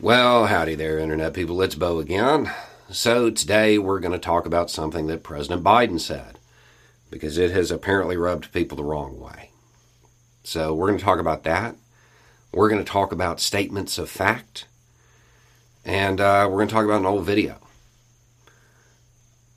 Well, 0.00 0.46
howdy 0.46 0.74
there, 0.74 0.98
Internet 0.98 1.34
people. 1.34 1.62
It's 1.62 1.76
Bo 1.76 2.00
again. 2.00 2.50
So, 2.90 3.30
today 3.30 3.78
we're 3.78 4.00
going 4.00 4.12
to 4.12 4.18
talk 4.18 4.44
about 4.44 4.68
something 4.68 5.06
that 5.06 5.22
President 5.22 5.62
Biden 5.62 6.00
said 6.00 6.40
because 7.10 7.38
it 7.38 7.52
has 7.52 7.70
apparently 7.70 8.16
rubbed 8.16 8.52
people 8.52 8.76
the 8.76 8.82
wrong 8.82 9.20
way. 9.20 9.50
So, 10.42 10.74
we're 10.74 10.88
going 10.88 10.98
to 10.98 11.04
talk 11.04 11.20
about 11.20 11.44
that. 11.44 11.76
We're 12.52 12.68
going 12.68 12.84
to 12.84 12.90
talk 12.90 13.12
about 13.12 13.38
statements 13.38 13.96
of 13.96 14.10
fact. 14.10 14.66
And 15.84 16.20
uh, 16.20 16.48
we're 16.50 16.56
going 16.56 16.68
to 16.68 16.74
talk 16.74 16.84
about 16.84 17.00
an 17.00 17.06
old 17.06 17.24
video. 17.24 17.58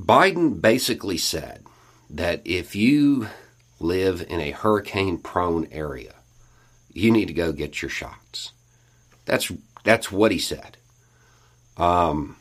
Biden 0.00 0.62
basically 0.62 1.18
said 1.18 1.62
that 2.08 2.40
if 2.46 2.74
you 2.74 3.28
live 3.78 4.24
in 4.28 4.40
a 4.40 4.52
hurricane 4.52 5.18
prone 5.18 5.68
area, 5.70 6.14
you 6.90 7.10
need 7.10 7.26
to 7.26 7.34
go 7.34 7.52
get 7.52 7.82
your 7.82 7.90
shots. 7.90 8.52
That's 9.26 9.52
that's 9.84 10.12
what 10.12 10.32
he 10.32 10.38
said. 10.38 10.76
Um, 11.76 12.36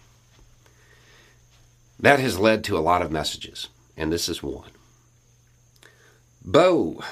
that 1.99 2.19
has 2.19 2.39
led 2.39 2.63
to 2.65 2.77
a 2.77 2.79
lot 2.79 3.01
of 3.01 3.11
messages, 3.11 3.69
and 3.95 4.11
this 4.11 4.27
is 4.27 4.43
one. 4.43 4.71
Bo, 6.43 7.03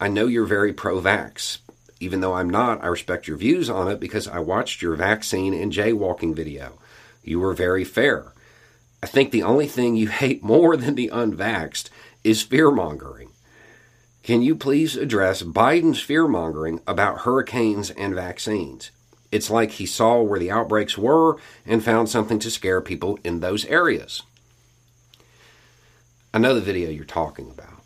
I 0.00 0.08
know 0.08 0.26
you're 0.26 0.46
very 0.46 0.72
pro 0.72 1.00
vax. 1.00 1.58
Even 2.00 2.20
though 2.20 2.34
I'm 2.34 2.48
not, 2.48 2.82
I 2.82 2.86
respect 2.86 3.26
your 3.26 3.36
views 3.36 3.68
on 3.68 3.88
it 3.88 3.98
because 3.98 4.28
I 4.28 4.38
watched 4.38 4.80
your 4.80 4.94
vaccine 4.94 5.52
and 5.52 5.72
jaywalking 5.72 6.34
video. 6.34 6.78
You 7.24 7.40
were 7.40 7.54
very 7.54 7.84
fair. 7.84 8.32
I 9.02 9.06
think 9.06 9.30
the 9.30 9.42
only 9.42 9.66
thing 9.66 9.96
you 9.96 10.08
hate 10.22 10.42
more 10.42 10.76
than 10.76 10.94
the 10.94 11.10
unvaxxed 11.12 11.90
is 12.24 12.42
fear 12.42 12.70
mongering. 12.70 13.30
Can 14.22 14.42
you 14.42 14.54
please 14.54 14.96
address 14.96 15.42
Biden's 15.42 16.00
fear 16.00 16.28
mongering 16.28 16.80
about 16.86 17.20
hurricanes 17.20 17.90
and 17.90 18.14
vaccines? 18.14 18.90
It's 19.30 19.50
like 19.50 19.72
he 19.72 19.86
saw 19.86 20.22
where 20.22 20.38
the 20.38 20.50
outbreaks 20.50 20.96
were 20.96 21.36
and 21.66 21.84
found 21.84 22.08
something 22.08 22.38
to 22.38 22.50
scare 22.50 22.80
people 22.80 23.18
in 23.22 23.40
those 23.40 23.64
areas. 23.66 24.22
I 26.32 26.38
know 26.38 26.54
the 26.54 26.60
video 26.60 26.90
you're 26.90 27.04
talking 27.04 27.50
about. 27.50 27.82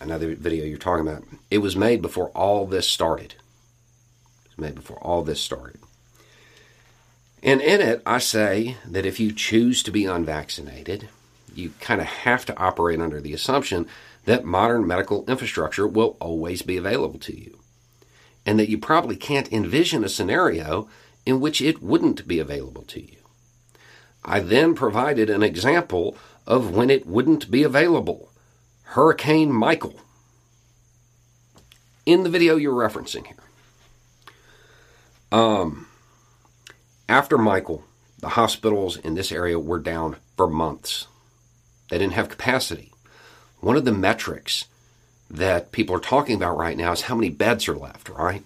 Another 0.00 0.34
video 0.34 0.64
you're 0.64 0.78
talking 0.78 1.06
about. 1.06 1.24
It 1.50 1.58
was 1.58 1.76
made 1.76 2.02
before 2.02 2.28
all 2.28 2.66
this 2.66 2.88
started. 2.88 3.34
It 4.44 4.48
was 4.50 4.58
made 4.58 4.74
before 4.74 4.98
all 4.98 5.22
this 5.22 5.40
started. 5.40 5.80
And 7.42 7.60
in 7.60 7.80
it, 7.80 8.02
I 8.04 8.18
say 8.18 8.76
that 8.84 9.06
if 9.06 9.20
you 9.20 9.32
choose 9.32 9.82
to 9.84 9.92
be 9.92 10.04
unvaccinated, 10.04 11.08
you 11.54 11.72
kind 11.80 12.00
of 12.00 12.06
have 12.06 12.44
to 12.46 12.56
operate 12.56 13.00
under 13.00 13.20
the 13.20 13.32
assumption 13.32 13.86
that 14.24 14.44
modern 14.44 14.86
medical 14.86 15.24
infrastructure 15.26 15.86
will 15.86 16.16
always 16.20 16.62
be 16.62 16.76
available 16.76 17.18
to 17.20 17.38
you 17.38 17.57
and 18.48 18.58
that 18.58 18.70
you 18.70 18.78
probably 18.78 19.14
can't 19.14 19.52
envision 19.52 20.02
a 20.02 20.08
scenario 20.08 20.88
in 21.26 21.38
which 21.38 21.60
it 21.60 21.82
wouldn't 21.82 22.26
be 22.26 22.38
available 22.38 22.80
to 22.80 22.98
you. 22.98 23.18
I 24.24 24.40
then 24.40 24.74
provided 24.74 25.28
an 25.28 25.42
example 25.42 26.16
of 26.46 26.74
when 26.74 26.88
it 26.88 27.06
wouldn't 27.06 27.50
be 27.50 27.62
available 27.62 28.32
Hurricane 28.94 29.52
Michael. 29.52 30.00
In 32.06 32.22
the 32.22 32.30
video 32.30 32.56
you're 32.56 32.72
referencing 32.72 33.26
here. 33.26 33.36
Um, 35.30 35.86
after 37.06 37.36
Michael, 37.36 37.84
the 38.18 38.30
hospitals 38.30 38.96
in 38.96 39.14
this 39.14 39.30
area 39.30 39.58
were 39.58 39.78
down 39.78 40.16
for 40.38 40.48
months. 40.48 41.06
They 41.90 41.98
didn't 41.98 42.14
have 42.14 42.30
capacity. 42.30 42.92
One 43.60 43.76
of 43.76 43.84
the 43.84 43.92
metrics 43.92 44.64
that 45.30 45.72
people 45.72 45.94
are 45.94 46.00
talking 46.00 46.36
about 46.36 46.56
right 46.56 46.76
now 46.76 46.92
is 46.92 47.02
how 47.02 47.14
many 47.14 47.28
beds 47.28 47.68
are 47.68 47.76
left, 47.76 48.08
right? 48.08 48.42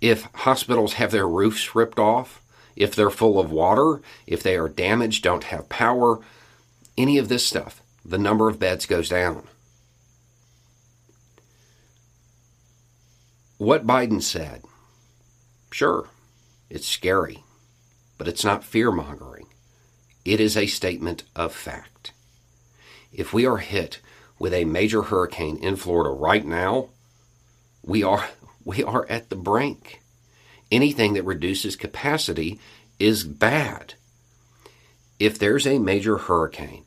If 0.00 0.22
hospitals 0.34 0.94
have 0.94 1.10
their 1.10 1.28
roofs 1.28 1.74
ripped 1.74 1.98
off, 1.98 2.40
if 2.74 2.94
they're 2.94 3.10
full 3.10 3.38
of 3.38 3.52
water, 3.52 4.00
if 4.26 4.42
they 4.42 4.56
are 4.56 4.68
damaged, 4.68 5.22
don't 5.22 5.44
have 5.44 5.68
power, 5.68 6.20
any 6.96 7.18
of 7.18 7.28
this 7.28 7.44
stuff, 7.46 7.82
the 8.04 8.18
number 8.18 8.48
of 8.48 8.58
beds 8.58 8.86
goes 8.86 9.08
down. 9.08 9.46
What 13.58 13.86
Biden 13.86 14.22
said, 14.22 14.62
sure, 15.70 16.08
it's 16.70 16.86
scary, 16.86 17.44
but 18.16 18.26
it's 18.26 18.44
not 18.44 18.64
fear 18.64 18.90
mongering. 18.90 19.48
It 20.24 20.40
is 20.40 20.56
a 20.56 20.66
statement 20.66 21.24
of 21.36 21.54
fact. 21.54 22.12
If 23.12 23.34
we 23.34 23.44
are 23.44 23.58
hit 23.58 24.00
with 24.40 24.54
a 24.54 24.64
major 24.64 25.02
hurricane 25.02 25.58
in 25.58 25.76
Florida 25.76 26.10
right 26.10 26.44
now, 26.44 26.88
we 27.84 28.02
are 28.02 28.28
we 28.64 28.82
are 28.82 29.06
at 29.08 29.28
the 29.28 29.36
brink. 29.36 30.00
Anything 30.72 31.14
that 31.14 31.24
reduces 31.24 31.76
capacity 31.76 32.58
is 32.98 33.22
bad. 33.22 33.94
If 35.18 35.38
there's 35.38 35.66
a 35.66 35.78
major 35.78 36.16
hurricane 36.16 36.84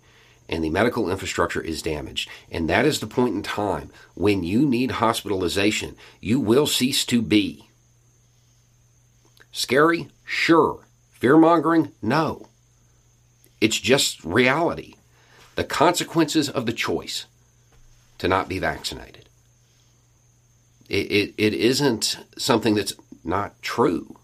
and 0.49 0.63
the 0.63 0.69
medical 0.69 1.09
infrastructure 1.09 1.61
is 1.61 1.81
damaged, 1.81 2.29
and 2.51 2.69
that 2.69 2.85
is 2.85 2.99
the 2.99 3.07
point 3.07 3.35
in 3.35 3.43
time 3.43 3.91
when 4.15 4.43
you 4.43 4.65
need 4.65 4.91
hospitalization, 4.91 5.95
you 6.19 6.39
will 6.39 6.67
cease 6.67 7.05
to 7.05 7.21
be. 7.21 7.67
Scary? 9.51 10.09
Sure. 10.25 10.85
Fear 11.11 11.37
mongering? 11.37 11.91
No. 12.01 12.47
It's 13.61 13.79
just 13.79 14.23
reality. 14.23 14.95
The 15.55 15.63
consequences 15.63 16.49
of 16.49 16.65
the 16.65 16.73
choice 16.73 17.25
to 18.23 18.29
not 18.29 18.47
be 18.47 18.57
vaccinated. 18.57 19.27
It, 20.87 21.11
it, 21.11 21.33
it 21.37 21.53
isn't 21.53 22.15
something 22.37 22.73
that's 22.73 22.93
not 23.21 23.61
true. 23.61 24.15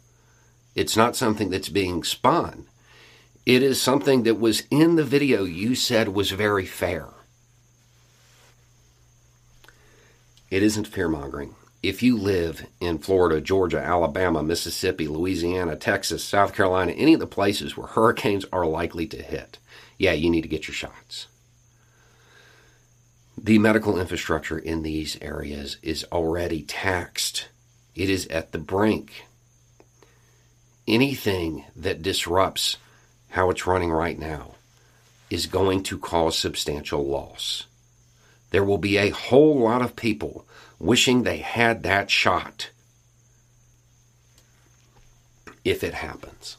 It's 0.73 0.95
not 0.95 1.17
something 1.17 1.49
that's 1.49 1.67
being 1.67 2.05
spun. 2.05 2.67
It 3.45 3.61
is 3.61 3.81
something 3.81 4.23
that 4.23 4.39
was 4.39 4.63
in 4.71 4.95
the 4.95 5.03
video 5.03 5.43
you 5.43 5.75
said 5.75 6.07
was 6.07 6.31
very 6.31 6.65
fair. 6.65 7.09
It 10.49 10.63
isn't 10.63 10.87
fear 10.87 11.09
mongering. 11.09 11.55
If 11.83 12.01
you 12.01 12.15
live 12.17 12.67
in 12.79 12.99
Florida, 12.99 13.41
Georgia, 13.41 13.81
Alabama, 13.81 14.41
Mississippi, 14.41 15.09
Louisiana, 15.09 15.75
Texas, 15.75 16.23
South 16.23 16.55
Carolina, 16.55 16.93
any 16.93 17.15
of 17.15 17.19
the 17.19 17.27
places 17.27 17.75
where 17.75 17.87
hurricanes 17.87 18.45
are 18.53 18.65
likely 18.65 19.07
to 19.07 19.21
hit, 19.21 19.57
yeah, 19.97 20.13
you 20.13 20.29
need 20.29 20.43
to 20.43 20.47
get 20.47 20.69
your 20.69 20.75
shots 20.75 21.27
the 23.43 23.57
medical 23.57 23.99
infrastructure 23.99 24.57
in 24.57 24.83
these 24.83 25.17
areas 25.21 25.77
is 25.81 26.05
already 26.11 26.61
taxed. 26.63 27.47
It 27.95 28.09
is 28.09 28.27
at 28.27 28.51
the 28.51 28.57
brink. 28.57 29.25
Anything 30.87 31.65
that 31.75 32.01
disrupts 32.01 32.77
how 33.29 33.49
it's 33.49 33.67
running 33.67 33.91
right 33.91 34.19
now 34.19 34.55
is 35.29 35.45
going 35.45 35.83
to 35.83 35.97
cause 35.97 36.37
substantial 36.37 37.05
loss. 37.05 37.65
There 38.51 38.63
will 38.63 38.79
be 38.79 38.97
a 38.97 39.09
whole 39.09 39.59
lot 39.59 39.81
of 39.81 39.95
people 39.95 40.45
wishing 40.79 41.23
they 41.23 41.37
had 41.37 41.83
that 41.83 42.09
shot 42.09 42.71
if 45.63 45.83
it 45.83 45.93
happens. 45.93 46.57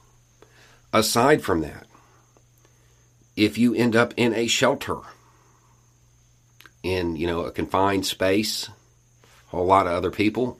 Aside 0.93 1.43
from 1.43 1.61
that, 1.62 1.87
if 3.37 3.59
you 3.59 3.75
end 3.75 3.97
up 3.97 4.15
in 4.17 4.35
a 4.35 4.47
shelter, 4.47 5.00
in, 6.82 7.17
you 7.17 7.27
know, 7.27 7.43
a 7.43 7.50
confined 7.50 8.06
space, 8.06 8.69
a 8.69 9.56
whole 9.56 9.67
lot 9.67 9.87
of 9.87 9.93
other 9.93 10.11
people, 10.11 10.59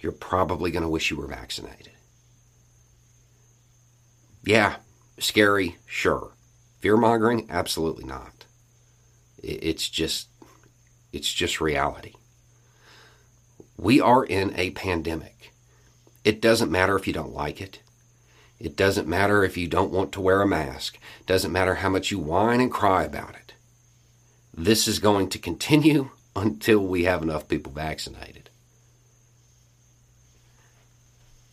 you're 0.00 0.12
probably 0.12 0.70
going 0.70 0.82
to 0.82 0.88
wish 0.88 1.10
you 1.10 1.16
were 1.16 1.26
vaccinated. 1.26 1.90
Yeah, 4.44 4.76
scary, 5.18 5.76
sure. 5.86 6.32
Fear 6.80 6.96
mongering, 6.96 7.46
absolutely 7.50 8.04
not. 8.04 8.46
It's 9.42 9.88
just, 9.88 10.28
it's 11.12 11.32
just 11.32 11.60
reality. 11.60 12.14
We 13.76 14.00
are 14.00 14.24
in 14.24 14.54
a 14.56 14.70
pandemic. 14.70 15.52
It 16.24 16.40
doesn't 16.40 16.70
matter 16.70 16.96
if 16.96 17.06
you 17.06 17.12
don't 17.12 17.34
like 17.34 17.60
it. 17.60 17.80
It 18.58 18.76
doesn't 18.76 19.06
matter 19.06 19.44
if 19.44 19.56
you 19.56 19.68
don't 19.68 19.92
want 19.92 20.12
to 20.12 20.20
wear 20.20 20.42
a 20.42 20.46
mask. 20.46 20.98
It 21.20 21.26
doesn't 21.26 21.52
matter 21.52 21.76
how 21.76 21.88
much 21.88 22.10
you 22.10 22.18
whine 22.18 22.60
and 22.60 22.72
cry 22.72 23.04
about 23.04 23.34
it. 23.34 23.54
This 24.60 24.88
is 24.88 24.98
going 24.98 25.28
to 25.28 25.38
continue 25.38 26.10
until 26.36 26.80
we 26.80 27.04
have 27.04 27.22
enough 27.22 27.46
people 27.46 27.70
vaccinated. 27.70 28.50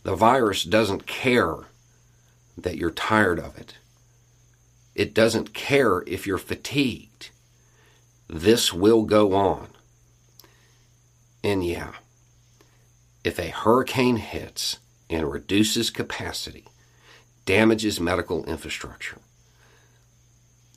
The 0.02 0.16
virus 0.16 0.64
doesn't 0.64 1.06
care 1.06 1.56
that 2.58 2.76
you're 2.76 2.90
tired 2.90 3.38
of 3.38 3.56
it. 3.58 3.74
It 4.96 5.14
doesn't 5.14 5.54
care 5.54 6.02
if 6.06 6.26
you're 6.26 6.36
fatigued. 6.36 7.30
This 8.28 8.72
will 8.72 9.02
go 9.02 9.34
on. 9.34 9.68
And 11.44 11.64
yeah, 11.64 11.92
if 13.22 13.38
a 13.38 13.50
hurricane 13.50 14.16
hits 14.16 14.78
and 15.08 15.30
reduces 15.30 15.90
capacity, 15.90 16.64
damages 17.44 18.00
medical 18.00 18.44
infrastructure, 18.46 19.18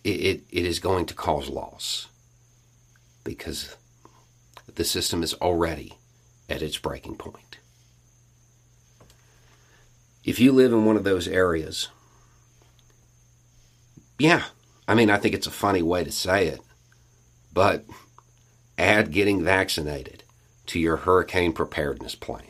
it, 0.04 0.10
it, 0.10 0.44
it 0.52 0.66
is 0.66 0.78
going 0.78 1.08
to 1.08 1.16
cause 1.16 1.50
loss 1.50 2.08
because 3.30 3.76
the 4.74 4.84
system 4.84 5.22
is 5.22 5.36
already 5.36 5.94
at 6.50 6.64
its 6.64 6.80
breaking 6.80 7.16
point. 7.16 7.60
If 10.26 10.40
you 10.40 10.52
live 10.52 10.74
in 10.74 10.84
one 10.84 10.98
of 10.98 11.04
those 11.04 11.28
areas, 11.28 11.90
yeah, 14.18 14.46
I 14.88 14.96
mean, 14.96 15.12
I 15.12 15.18
think 15.18 15.36
it's 15.36 15.46
a 15.46 15.52
funny 15.52 15.84
way 15.84 16.04
to 16.04 16.12
say 16.12 16.48
it, 16.48 16.60
but 17.54 17.86
add 18.80 19.12
getting 19.12 19.44
vaccinated 19.44 20.24
to 20.66 20.80
your 20.80 20.98
hurricane 20.98 21.54
preparedness 21.54 22.16
plan. 22.16 22.42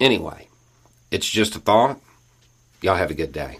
Anyway, 0.00 0.48
it's 1.10 1.28
just 1.28 1.56
a 1.56 1.58
thought. 1.58 2.00
Y'all 2.80 2.96
have 2.96 3.10
a 3.10 3.14
good 3.14 3.32
day. 3.32 3.58